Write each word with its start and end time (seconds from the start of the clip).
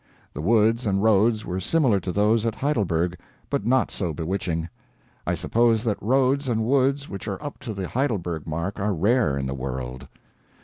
The 0.33 0.41
woods 0.41 0.87
and 0.87 1.03
roads 1.03 1.45
were 1.45 1.59
similar 1.59 1.99
to 1.99 2.11
those 2.11 2.43
at 2.43 2.55
Heidelberg, 2.55 3.19
but 3.51 3.67
not 3.67 3.91
so 3.91 4.15
bewitching. 4.15 4.67
I 5.27 5.35
suppose 5.35 5.83
that 5.83 6.01
roads 6.01 6.49
and 6.49 6.65
woods 6.65 7.07
which 7.07 7.27
are 7.27 7.37
up 7.43 7.59
to 7.59 7.73
the 7.75 7.87
Heidelberg 7.87 8.47
mark 8.47 8.79
are 8.79 8.95
rare 8.95 9.37
in 9.37 9.45
the 9.45 9.53
world. 9.53 10.07